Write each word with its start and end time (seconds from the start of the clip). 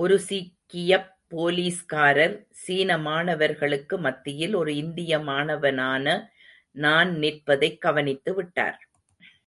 ஒரு 0.00 0.18
சீக்கியப் 0.18 1.16
போலீஸ்காரர், 1.28 2.46
சீன 2.50 2.98
மாணவர்களுக்கு 2.98 3.98
மத்தியில் 3.98 4.54
ஒரு 4.54 4.76
இந்திய 4.76 5.18
மாணவனான 5.18 6.06
நான் 6.76 7.10
நிற்பதைக் 7.18 7.80
கவனித்து 7.80 8.34
விட்டார். 8.34 8.78